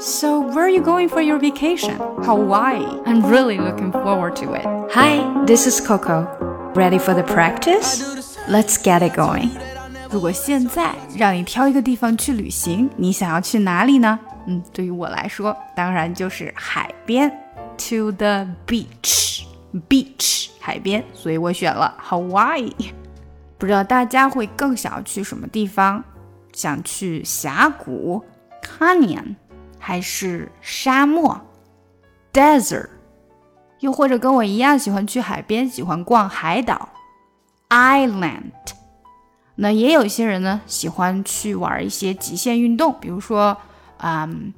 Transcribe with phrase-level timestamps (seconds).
[0.00, 1.96] So, where are you going for your vacation?
[2.24, 2.84] Hawaii.
[3.06, 4.64] I'm really looking forward to it.
[4.92, 6.26] Hi, this is Coco.
[6.74, 8.36] Ready for the practice?
[8.48, 9.50] Let's get it going.
[10.10, 14.18] 如果现在让你挑一个地方去旅行，你想要去哪里呢？
[14.46, 17.30] 嗯，对于我来说，当然就是海边，
[17.78, 22.72] to the beach，beach 海边，所以我选了 Hawaii。
[23.58, 26.02] 不知道大家会更想要去什么地方？
[26.52, 28.24] 想去峡谷
[28.62, 29.36] canyon，
[29.86, 31.38] 还是沙漠
[32.32, 32.88] desert？
[33.80, 36.88] 又或者跟我一样喜欢去海边，喜欢逛海岛
[37.68, 38.52] island？
[39.56, 43.54] 那也有一些人呢，喜欢去玩一些极限运动，比如说，
[43.98, 44.54] 嗯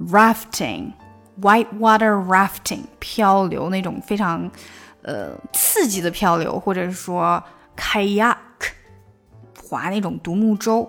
[0.00, 4.48] ，rafting，whitewater rafting，漂流那种非常
[5.02, 7.42] 呃刺激的漂流，或者是说
[7.76, 8.36] kayak，
[9.68, 10.88] 划那种独木舟，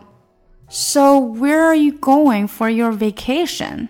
[0.68, 3.88] So where are you going for your vacation？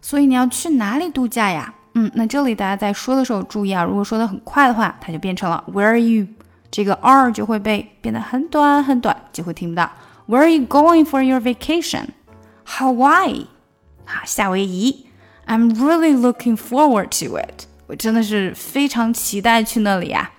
[0.00, 1.74] 所以你要去哪里度假呀？
[1.94, 6.28] 嗯，那这里大家在说的时候注意啊，如果说的很快的话，它就变成了 Where are you？
[6.74, 9.90] 这个 are 就会被变得很短很短，就会听不到
[10.28, 13.46] Where are you going for your vacation？Hawaii，
[14.06, 15.06] 啊，夏威夷。
[15.46, 17.64] I'm really looking forward to it。
[17.88, 20.30] 我真的是非常期待去那里啊，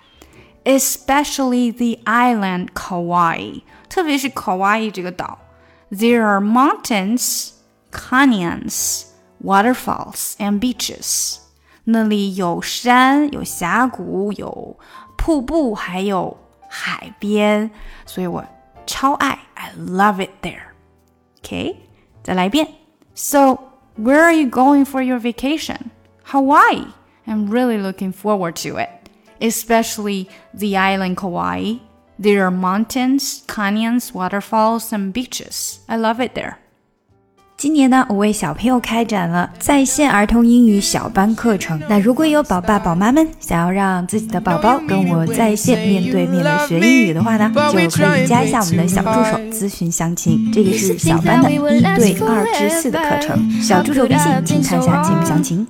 [0.64, 5.40] especially the island Kauai，特别是 Kauai 这个岛。
[5.92, 7.50] There are mountains,
[7.92, 9.08] canyons,
[9.44, 11.40] waterfalls, and beaches。
[11.84, 14.78] 那里有山，有峡谷，有
[15.26, 16.38] 瀑布，还有
[16.68, 17.70] 海边，
[18.06, 18.44] 所以我
[18.86, 21.78] 超爱，I love it there。OK，
[22.24, 22.68] 再来一遍。
[23.14, 23.58] So,
[23.98, 25.92] where are you going for your vacation?
[26.24, 26.88] Hawaii.
[27.28, 29.10] I'm really looking forward to it,
[29.40, 31.80] especially the island Kauai.
[32.20, 35.80] There are mountains, canyons, waterfalls, and beaches.
[35.88, 36.60] I love it there.
[37.67, 41.83] 今年呢，我为小朋友开展了在线儿童英语小班课程。
[41.89, 50.49] 那如果有宝爸宝妈们想要让自己的宝宝跟我在线面对面的学英语的话呢，就可以加一下我们的小助手咨询详情。
[50.53, 55.67] 这个是小班的一对二至四的课程，小助手微信请看一下节目详情。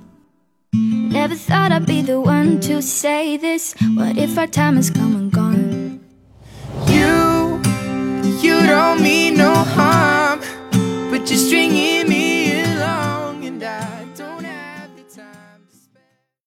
[0.74, 3.74] Never thought I'd be the one to say this.
[3.96, 6.00] What if our time has come and gone?
[6.88, 7.58] You,
[8.42, 10.15] you don't mean no harm,